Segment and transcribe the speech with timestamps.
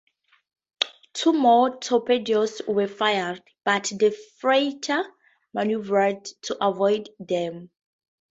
[1.13, 5.03] Two more torpedoes were fired, but the freighter
[5.53, 7.69] maneuvered to avoid them.